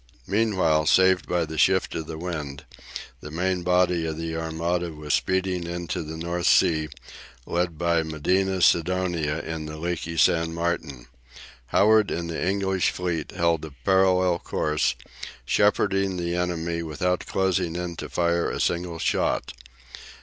[0.25, 2.65] Meanwhile, saved by the shift of the wind,
[3.19, 6.89] the main body of the Armada was speeding into the North Sea,
[7.45, 11.05] led by Medina Sidonia in the leaky "San Martin."
[11.67, 14.95] Howard and the English fleet held a parallel course,
[15.45, 19.53] shepherding the enemy without closing in to fire a single shot.